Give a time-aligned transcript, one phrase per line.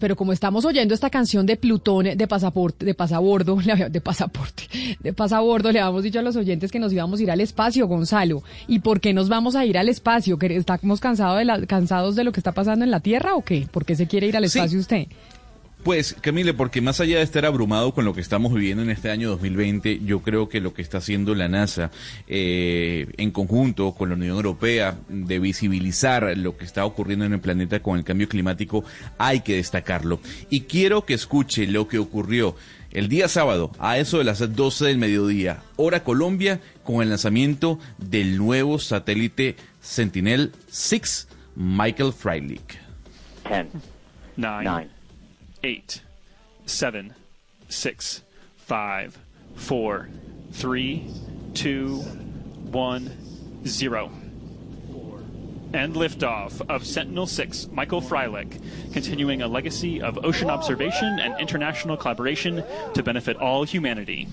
[0.00, 3.56] pero como estamos oyendo esta canción de Plutón de pasaporte, de pasabordo,
[3.90, 4.68] de pasaporte,
[5.00, 7.88] de pasabordo, le habíamos dicho a los oyentes que nos íbamos a ir al espacio,
[7.88, 8.44] Gonzalo.
[8.68, 10.38] ¿Y por qué nos vamos a ir al espacio?
[10.40, 13.66] ¿Estamos cansados de, la, cansados de lo que está pasando en la Tierra o qué?
[13.68, 15.08] ¿Por qué se quiere ir al espacio usted?
[15.82, 19.10] Pues, Camille, porque más allá de estar abrumado con lo que estamos viviendo en este
[19.10, 21.90] año 2020, yo creo que lo que está haciendo la NASA
[22.28, 27.40] eh, en conjunto con la Unión Europea de visibilizar lo que está ocurriendo en el
[27.40, 28.84] planeta con el cambio climático,
[29.18, 30.20] hay que destacarlo.
[30.50, 32.54] Y quiero que escuche lo que ocurrió
[32.92, 37.80] el día sábado a eso de las 12 del mediodía, hora Colombia, con el lanzamiento
[37.98, 42.78] del nuevo satélite Sentinel-6, Michael Freilich.
[43.48, 43.66] 10,
[44.36, 44.88] 9,
[45.64, 46.00] eight,
[46.66, 47.14] seven,
[47.68, 48.22] six,
[48.56, 49.18] five,
[49.54, 50.08] four,
[50.52, 51.06] three,
[51.54, 51.98] two,
[52.70, 53.10] one,
[53.66, 54.10] zero.
[55.74, 58.60] And liftoff of Sentinel 6, Michael Freilich,
[58.92, 64.28] continuing a legacy of ocean observation and international collaboration to benefit all humanity.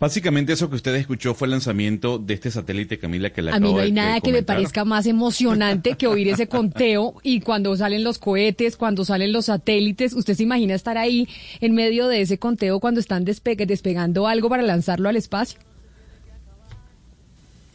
[0.00, 3.60] Básicamente eso que usted escuchó fue el lanzamiento de este satélite, Camila, que la A
[3.60, 7.76] mí no hay nada que me parezca más emocionante que oír ese conteo y cuando
[7.76, 11.28] salen los cohetes, cuando salen los satélites, ¿usted se imagina estar ahí
[11.60, 15.58] en medio de ese conteo cuando están despegando algo para lanzarlo al espacio?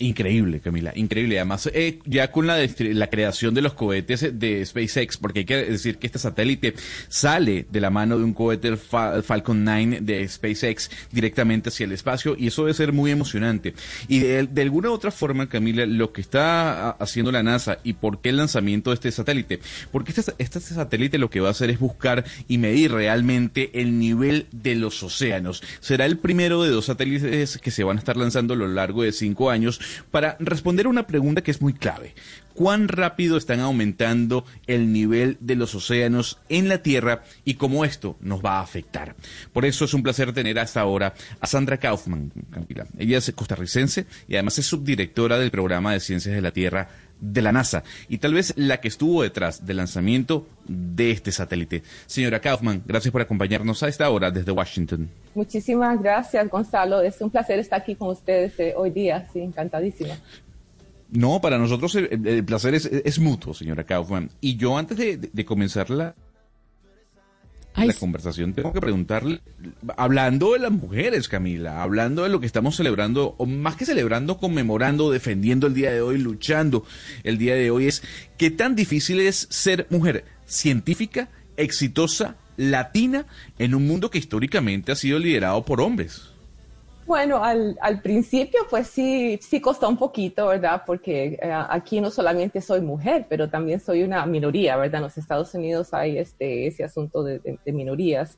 [0.03, 1.39] Increíble, Camila, increíble.
[1.39, 5.55] Además, eh, ya con la, la creación de los cohetes de SpaceX, porque hay que
[5.63, 6.73] decir que este satélite
[7.07, 12.35] sale de la mano de un cohete Falcon 9 de SpaceX directamente hacia el espacio
[12.37, 13.75] y eso debe ser muy emocionante.
[14.09, 18.19] Y de, alguna u otra forma, Camila, lo que está haciendo la NASA y por
[18.19, 21.69] qué el lanzamiento de este satélite, porque este, este satélite lo que va a hacer
[21.69, 25.63] es buscar y medir realmente el nivel de los océanos.
[25.79, 29.03] Será el primero de dos satélites que se van a estar lanzando a lo largo
[29.03, 29.79] de cinco años
[30.11, 32.13] para responder a una pregunta que es muy clave.
[32.53, 38.15] ¿Cuán rápido están aumentando el nivel de los océanos en la Tierra y cómo esto
[38.21, 39.15] nos va a afectar?
[39.51, 42.31] Por eso es un placer tener hasta ahora a Sandra Kaufman,
[42.97, 46.89] Ella es costarricense y además es subdirectora del programa de Ciencias de la Tierra
[47.23, 51.83] de la NASA y tal vez la que estuvo detrás del lanzamiento de este satélite.
[52.05, 55.09] Señora Kaufman, gracias por acompañarnos a esta hora desde Washington.
[55.33, 57.01] Muchísimas gracias, Gonzalo.
[57.01, 59.27] Es un placer estar aquí con ustedes eh, hoy día.
[59.31, 60.15] Sí, encantadísima.
[61.09, 64.29] No, para nosotros el, placer es, mutuo, señora Kaufman.
[64.41, 66.15] Y yo antes de, de comenzar la,
[67.75, 69.41] la conversación, tengo que preguntarle,
[69.97, 74.37] hablando de las mujeres, Camila, hablando de lo que estamos celebrando, o más que celebrando,
[74.37, 76.85] conmemorando, defendiendo el día de hoy, luchando
[77.23, 78.03] el día de hoy, es
[78.37, 83.25] qué tan difícil es ser mujer científica, exitosa, latina,
[83.57, 86.32] en un mundo que históricamente ha sido liderado por hombres.
[87.05, 90.83] Bueno, al, al, principio pues sí, sí costó un poquito, ¿verdad?
[90.85, 94.99] Porque eh, aquí no solamente soy mujer, pero también soy una minoría, ¿verdad?
[94.99, 98.37] En los Estados Unidos hay este, ese asunto de, de, minorías.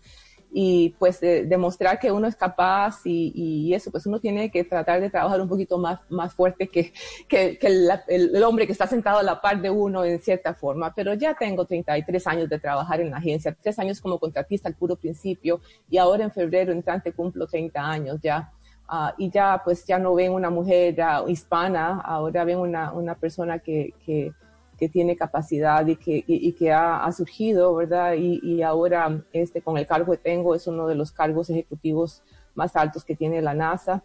[0.57, 5.01] Y pues demostrar que uno es capaz y, y, eso, pues uno tiene que tratar
[5.01, 6.93] de trabajar un poquito más, más fuerte que,
[7.27, 10.53] que, que el, el, hombre que está sentado a la par de uno en cierta
[10.53, 10.93] forma.
[10.95, 14.75] Pero ya tengo 33 años de trabajar en la agencia, tres años como contratista al
[14.75, 15.59] puro principio
[15.89, 18.54] y ahora en febrero entrante cumplo 30 años ya.
[18.87, 20.95] Ah, y ya pues ya no ven una mujer
[21.27, 24.31] hispana, ahora ven una, una persona que, que,
[24.77, 28.13] que, tiene capacidad y que, y, que ha, ha, surgido, ¿verdad?
[28.13, 32.21] Y, y, ahora este, con el cargo que tengo es uno de los cargos ejecutivos
[32.53, 34.03] más altos que tiene la NASA.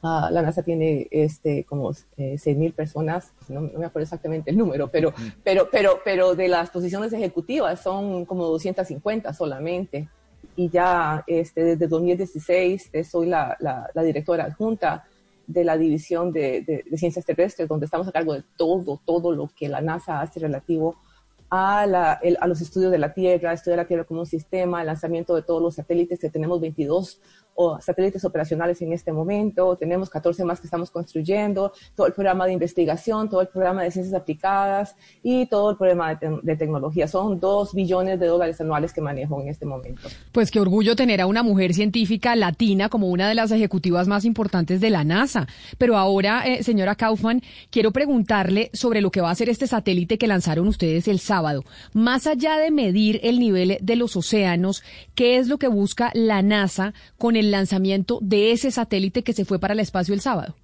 [0.00, 4.56] Uh, la NASA tiene este, como eh, 6.000 personas, no, no, me acuerdo exactamente el
[4.56, 5.12] número, pero,
[5.42, 10.08] pero, pero, pero de las posiciones ejecutivas son como 250 solamente
[10.56, 15.04] y ya este, desde 2016 eh, soy la, la, directora adjunta
[15.46, 19.48] de la División de, de, Ciencias Terrestres, donde estamos a cargo de todo, todo lo
[19.56, 20.96] que la NASA hace relativo
[21.50, 24.86] a, la, a los estudios de la Tierra, estudiar la Tierra como un sistema, el
[24.86, 27.20] lanzamiento de todos los satélites, que tenemos 22
[27.54, 32.46] o satélites operacionales en este momento, tenemos 14 más que estamos construyendo, todo el programa
[32.46, 37.08] de investigación, todo el programa de ciencias aplicadas y todo el programa de, tecnología.
[37.08, 40.02] Son dos billones de dólares anuales que manejo en este momento.
[40.32, 44.24] Pues qué orgullo tener a una mujer científica latina como una de las ejecutivas más
[44.24, 45.46] importantes de la NASA.
[45.78, 50.18] Pero ahora, eh, señora Kaufman, quiero preguntarle sobre lo que va a hacer este satélite
[50.18, 51.64] que lanzaron ustedes el sábado.
[51.92, 54.82] Más allá de medir el nivel de los océanos,
[55.14, 59.32] ¿qué es lo que busca la NASA con el el lanzamiento de ese satélite que
[59.32, 60.54] se fue para el espacio el sábado?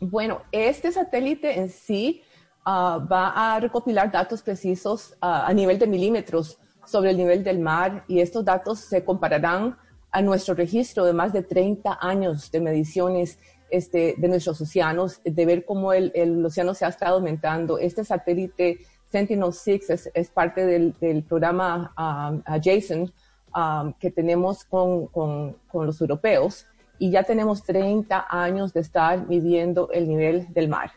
[0.00, 2.22] Bueno, este satélite en sí
[2.66, 7.60] uh, va a recopilar datos precisos uh, a nivel de milímetros sobre el nivel del
[7.60, 9.76] mar y estos datos se compararán
[10.10, 13.38] a nuestro registro de más de 30 años de mediciones
[13.70, 17.78] este, de nuestros océanos, de ver cómo el, el océano se ha estado aumentando.
[17.78, 18.80] Este satélite
[19.12, 23.12] Sentinel-6 es, parte del, programa um, Jason
[23.54, 26.66] um, que tenemos con, con, los europeos
[26.98, 30.92] y ya tenemos 30 años de estar midiendo el nivel del mar.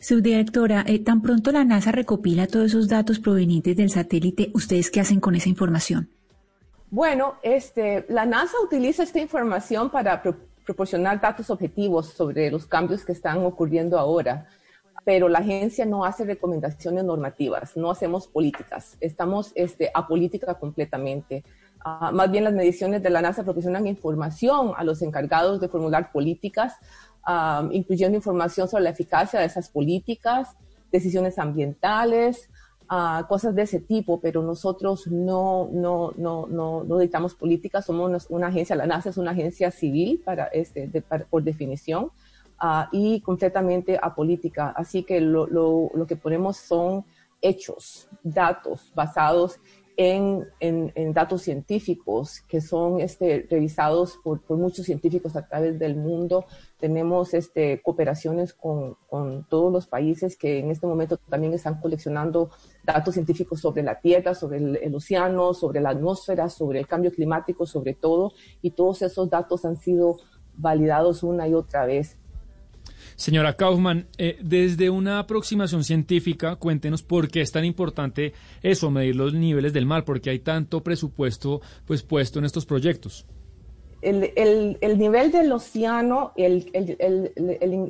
[0.00, 5.00] Subdirectora, eh, tan pronto la NASA recopila todos esos datos provenientes del satélite, ¿ustedes qué
[5.00, 6.08] hacen con esa información?
[6.90, 10.22] Bueno, este, la NASA utiliza esta información para
[10.64, 14.48] proporcionar datos objetivos sobre los cambios que están ocurriendo ahora
[15.04, 21.44] pero la agencia no hace recomendaciones normativas, no hacemos políticas, estamos este, apolítica completamente.
[21.82, 26.12] Ah, más bien las mediciones de la NASA proporcionan información a los encargados de formular
[26.12, 26.74] políticas,
[27.24, 30.56] ah, incluyendo información sobre la eficacia de esas políticas,
[30.92, 32.50] decisiones ambientales,
[32.88, 38.48] ah, cosas de ese tipo, pero nosotros no, no, no, no, dictamos políticas, somos una,
[38.48, 40.90] agencia, la NASA es una agencia civil para, este,
[41.30, 42.10] por definición.
[42.62, 44.74] Ah, y completamente apolítica.
[44.76, 47.06] Así que lo, lo, lo, que ponemos son
[47.40, 49.58] hechos, datos basados
[49.96, 55.96] en, en, datos científicos que son este, revisados por, por, muchos científicos a través del
[55.96, 56.44] mundo.
[56.78, 62.50] Tenemos este, cooperaciones con, con, todos los países que en este momento también están coleccionando
[62.84, 67.10] datos científicos sobre la Tierra, sobre el, el océano, sobre la atmósfera, sobre el cambio
[67.10, 68.32] climático, sobre todo.
[68.60, 70.18] Y todos esos datos han sido
[70.56, 72.19] validados una y otra vez.
[73.20, 78.32] Señora Kaufman, eh, desde una aproximación científica, cuéntenos por qué es tan importante
[78.62, 83.26] eso, medir los niveles del mar, porque hay tanto presupuesto pues puesto en estos proyectos.
[84.00, 86.64] El, nivel del océano, el,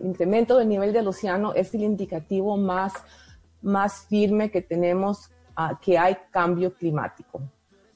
[0.03, 2.93] incremento del nivel del océano es el indicativo más,
[3.63, 7.41] más firme que tenemos a que hay cambio climático.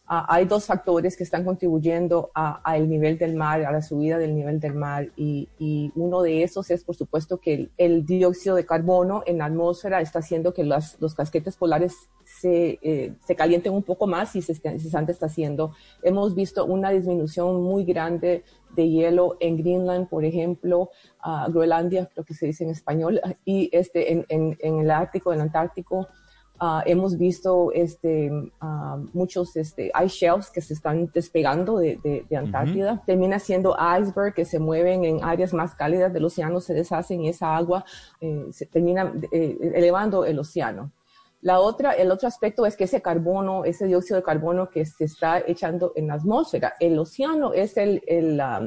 [0.06, 4.34] Ah, hay dos factores que están contribuyendo al nivel del mar, a la subida del
[4.34, 5.48] nivel del mar, y,
[5.94, 10.18] uno de esos es, por supuesto, que el, dióxido de carbono en la atmósfera está
[10.18, 14.76] haciendo que los casquetes polares se, eh, se, calienten un poco más y se, se
[14.76, 15.72] están haciendo.
[16.02, 18.44] Hemos visto una disminución muy grande
[18.76, 20.90] de hielo en Greenland, por ejemplo,
[21.48, 25.46] Groenlandia, creo que se dice en español, y este, en, en el Ártico, en el
[25.46, 26.08] Antártico.
[26.60, 28.30] Ah, hemos visto este,
[28.60, 33.02] ah, muchos este, ice shelves que se están despegando de, de, Antártida.
[33.04, 37.28] Termina siendo iceberg que se mueven en áreas más cálidas del océano, se deshacen y
[37.28, 37.84] esa agua
[38.20, 40.92] eh, se termina eh, elevando el océano.
[41.40, 45.04] La otra, el otro aspecto es que ese carbono, ese dióxido de carbono que se
[45.04, 48.62] está echando en la atmósfera, el océano es el, el ah,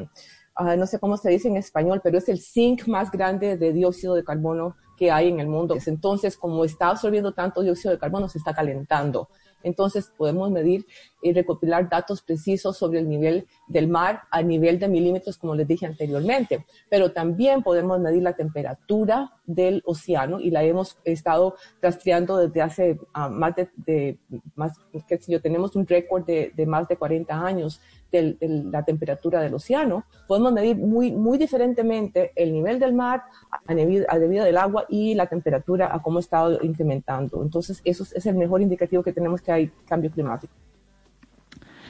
[0.56, 4.14] no sé cómo se dice en español, pero es el zinc más grande de dióxido
[4.14, 5.78] de carbono que hay en el mundo.
[5.86, 9.30] Entonces, como está absorbiendo tanto dióxido de carbono, se está calentando.
[9.64, 10.86] Entonces, podemos medir
[11.22, 15.68] y recopilar datos precisos sobre el nivel del mar a nivel de milímetros, como les
[15.68, 16.66] dije anteriormente.
[16.90, 23.00] Pero también podemos medir la temperatura del océano y la hemos estado rastreando desde hace
[23.14, 24.20] ah, más de,
[24.56, 24.74] más,
[25.08, 28.38] que yo, tenemos un récord de, de más de 40 años de,
[28.72, 34.46] la temperatura del océano, podemos medir muy, muy diferentemente el nivel del mar a, debido
[34.46, 37.42] del agua y la temperatura a cómo ha estado incrementando.
[37.42, 40.54] Entonces, eso es el mejor indicativo que tenemos que hay cambio climático.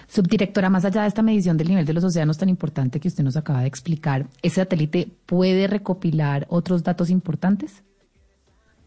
[0.08, 3.26] Subdirectora, más allá de esta medición del nivel de los océanos tan importante que usted
[3.26, 7.84] nos acaba de explicar, ¿ese satélite puede recopilar otros datos importantes?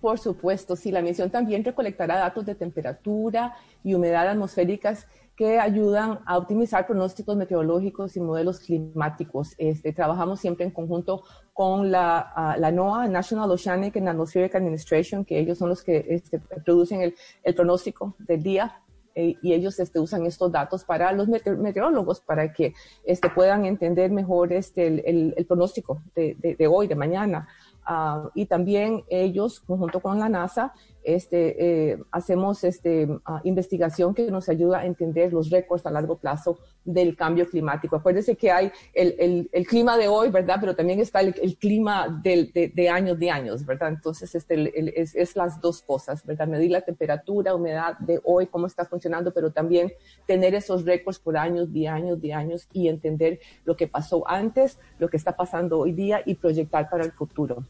[0.01, 3.55] Por supuesto, sí, la misión también recolectará datos de temperatura
[3.85, 5.07] y humedad atmosféricas
[5.41, 9.55] que ayudan a optimizar pronósticos meteorológicos y modelos climáticos.
[9.57, 11.23] Este, trabajamos siempre en conjunto
[11.55, 16.41] con la, la, NOAA, National Oceanic and Atmospheric Administration, que ellos son los que este,
[16.63, 18.83] producen el, el, pronóstico del día
[19.15, 24.11] eh, y ellos este, usan estos datos para los meteorólogos para que este, puedan entender
[24.11, 27.49] mejor este, el, el, pronóstico de, de, hoy, de mañana.
[27.87, 34.31] Ah, y también ellos, junto con la NASA, este, eh, hacemos este, ah, investigación que
[34.31, 37.97] nos ayuda a entender los récords a largo plazo del cambio climático.
[37.97, 40.57] Acuérdense que hay el, el, clima de hoy, ¿verdad?
[40.61, 43.91] Pero también está el, clima de, de, años de años, ¿verdad?
[43.91, 46.49] Entonces, este, es, es, las dos cosas, ¿verdad?
[46.49, 49.93] Medir la temperatura, humedad de hoy, cómo está funcionando, pero también
[50.27, 54.79] tener esos récords por años, de años, de años y entender lo que pasó antes,
[54.99, 57.65] lo que está pasando hoy día y proyectar para el futuro.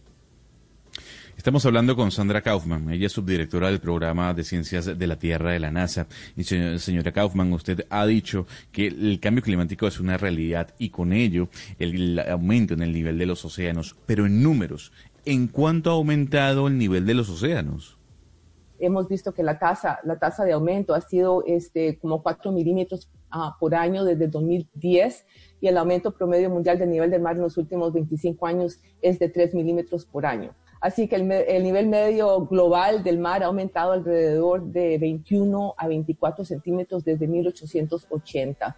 [1.40, 5.52] Estamos hablando con Sandra Kaufman, ella es subdirectora del programa de ciencias de la Tierra
[5.52, 6.06] de la NASA.
[6.36, 11.14] Y señora Kaufman, usted ha dicho que el cambio climático es una realidad y con
[11.14, 14.92] ello el aumento en el nivel de los océanos, pero en números,
[15.24, 17.96] ¿en cuánto ha aumentado el nivel de los océanos?
[18.78, 23.08] Hemos visto que la tasa, la tasa de aumento ha sido este, como 4 milímetros
[23.30, 25.24] ah, por año desde 2010
[25.62, 29.18] y el aumento promedio mundial del nivel del mar en los últimos 25 años es
[29.18, 33.46] de 3 milímetros por año Así que el, el, nivel medio global del mar ha
[33.46, 38.76] aumentado alrededor de 21 a 24 centímetros desde 1880.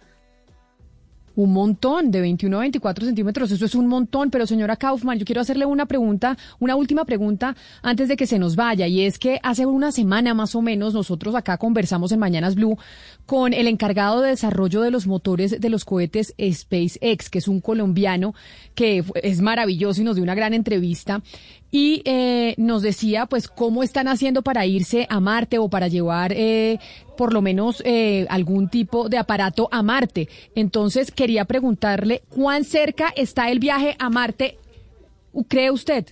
[1.35, 4.29] Un montón, de 21 a 24 centímetros, eso es un montón.
[4.29, 8.37] Pero señora Kaufman, yo quiero hacerle una pregunta, una última pregunta antes de que se
[8.37, 8.85] nos vaya.
[8.85, 12.77] Y es que hace una semana más o menos nosotros acá conversamos en Mañanas Blue
[13.25, 17.61] con el encargado de desarrollo de los motores de los cohetes SpaceX, que es un
[17.61, 18.35] colombiano
[18.75, 21.23] que es maravilloso y nos dio una gran entrevista
[21.73, 26.31] y eh, nos decía pues cómo están haciendo para irse a Marte o para llevar
[26.31, 26.79] eh,
[27.17, 30.29] por lo menos eh, algún tipo de aparato a Marte.
[30.53, 34.59] Entonces quería preguntarle cuán cerca está el viaje a Marte,
[35.49, 36.05] ¿cree usted?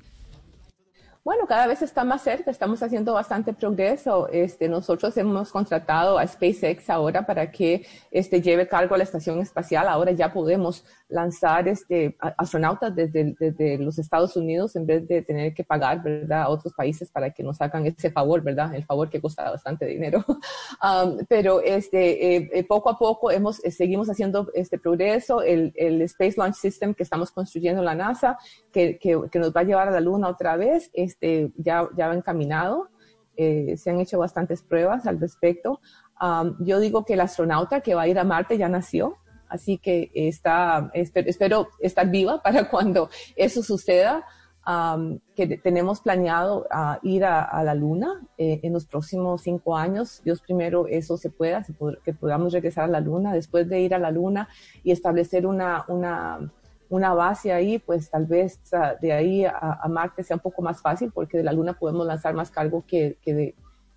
[1.23, 4.27] Bueno, cada vez está más cerca, estamos haciendo bastante progreso.
[4.29, 9.39] Este, nosotros hemos contratado a SpaceX ahora para que este, lleve cargo a la estación
[9.39, 9.87] espacial.
[9.87, 15.53] Ahora ya podemos lanzar este, astronautas desde, desde los Estados Unidos en vez de tener
[15.53, 16.43] que pagar ¿verdad?
[16.43, 18.73] a otros países para que nos hagan ese favor, ¿verdad?
[18.73, 20.25] El favor que cuesta bastante dinero.
[20.83, 25.43] Um, pero este, eh, eh, poco a poco hemos, eh, seguimos haciendo este progreso.
[25.43, 28.37] El, el, Space Launch System que estamos construyendo en la NASA,
[28.71, 32.07] que, que, que nos va a llevar a la Luna otra vez, este, ya, ya
[32.07, 32.89] va encaminado.
[33.37, 35.79] Eh, se han hecho bastantes pruebas al respecto.
[36.21, 39.17] Um, yo digo que el astronauta que va a ir a Marte ya nació,
[39.51, 44.25] así que está, espero, estar viva para cuando eso suceda.
[44.63, 50.21] Um, que tenemos planeado uh, ir a, la Luna eh, en los próximos cinco años.
[50.23, 51.65] Dios primero eso se pueda,
[52.05, 53.33] que podamos regresar a la Luna.
[53.33, 54.47] Después de ir a la Luna
[54.83, 56.51] y establecer una, una
[56.91, 58.59] una base ahí, pues tal vez
[59.01, 62.33] de ahí a, Marte sea un poco más fácil, porque de la Luna podemos lanzar
[62.33, 63.55] más cargo que, que, de,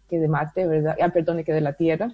[0.09, 0.97] que de, Marte, ¿verdad?
[1.03, 2.13] Ah, perdón, que de la Tierra.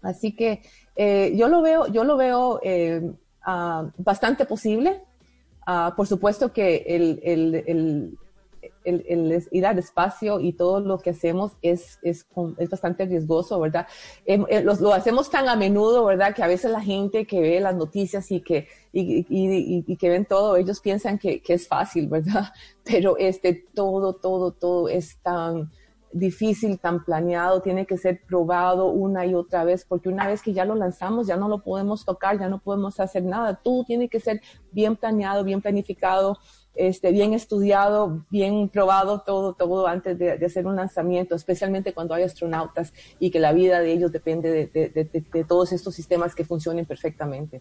[0.00, 0.62] Así que
[0.96, 3.12] eh, yo lo veo, yo lo veo eh,
[3.44, 5.02] ah, bastante posible.
[5.66, 8.18] Ah, por supuesto que el,
[9.52, 12.26] ir al espacio y todo lo que hacemos es, es,
[12.68, 13.86] bastante riesgoso, ¿verdad?
[14.26, 16.34] Em, eh, lo hacemos tan a menudo, ¿verdad?
[16.34, 20.56] Que a veces la gente que ve las noticias y que, y que ven todo,
[20.56, 22.52] ellos piensan que, que, es fácil, ¿verdad?
[22.84, 25.70] Pero este, todo, todo, todo es tan
[26.12, 30.52] difícil, tan planeado, tiene que ser probado una y otra vez, porque una vez que
[30.52, 33.60] ya lo lanzamos, ya no lo podemos tocar, ya no podemos hacer nada.
[33.62, 34.40] Todo tiene que ser
[34.72, 36.38] bien planeado, bien planificado
[36.74, 42.22] este, bien estudiado, bien probado todo, todo antes de, hacer un lanzamiento, especialmente cuando hay
[42.22, 47.60] astronautas y que la vida de ellos depende de todos estos sistemas que funcionen perfectamente.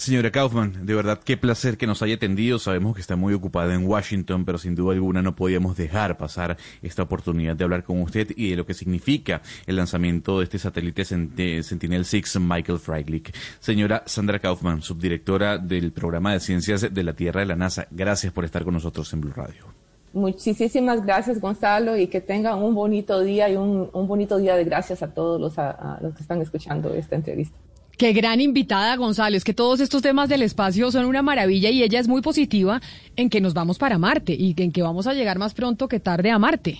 [0.00, 2.58] Señora Kaufman, de verdad qué placer que nos haya atendido.
[2.58, 6.56] Sabemos que está muy ocupada en Washington, pero sin duda alguna no podíamos dejar pasar
[6.80, 10.58] esta oportunidad de hablar con usted y de lo que significa el lanzamiento de este
[10.58, 13.30] satélite Sentinel-6 Michael Freilich.
[13.58, 18.32] Señora Sandra Kaufman, subdirectora del programa de ciencias de la Tierra de la NASA, gracias
[18.32, 19.66] por estar con nosotros en Blue Radio.
[20.14, 25.02] Muchísimas gracias, Gonzalo, y que tengan un bonito día y un, bonito día de gracias
[25.02, 27.58] a todos los, a los que están escuchando esta entrevista.
[28.00, 29.36] Qué gran invitada, Gonzalo.
[29.36, 32.80] Es que todos estos temas del espacio son una maravilla y ella es muy positiva
[33.14, 36.00] en que nos vamos para Marte y en que vamos a llegar más pronto que
[36.00, 36.78] tarde a Marte.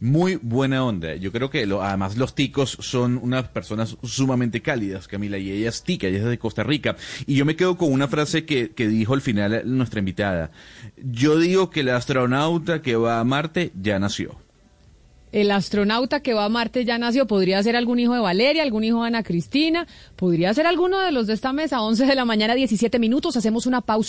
[0.00, 1.14] Muy buena onda.
[1.14, 5.84] Yo creo que además los ticos son unas personas sumamente cálidas, Camila, y ella es
[5.84, 6.96] tica, ella es de Costa Rica.
[7.24, 10.50] Y yo me quedo con una frase que, que dijo al final nuestra invitada.
[10.96, 14.41] Yo digo que el astronauta que va a Marte ya nació
[15.32, 17.26] el astronauta que va a Marte ya nació.
[17.26, 19.86] Podría ser algún hijo de Valeria, algún hijo de Ana Cristina,
[20.16, 21.82] podría ser alguno de los de esta mesa.
[21.82, 23.36] 11 de la mañana, 17 minutos.
[23.36, 24.02] Hacemos una pausa.